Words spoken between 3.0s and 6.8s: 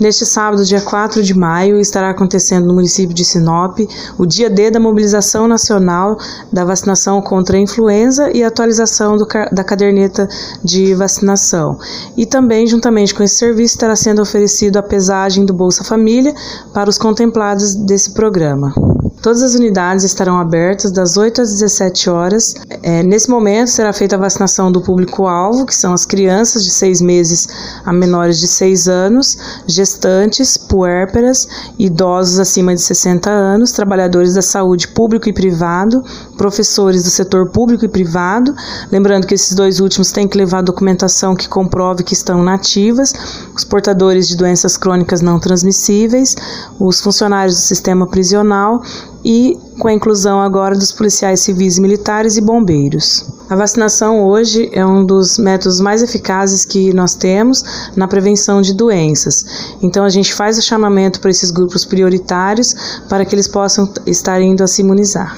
de Sinop o dia D da mobilização nacional da